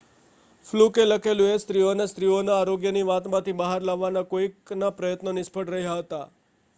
[0.67, 6.23] ફલુકે લખેલું કે સ્ત્રીઓને સ્ત્રીઓના આરોગ્યની વાત માંથી બહાર લાવવાના કોઇકના પ્રયત્નો નિષ્ફળ રહ્યા હતા